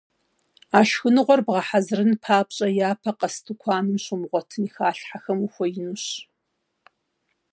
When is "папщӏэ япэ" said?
2.23-3.11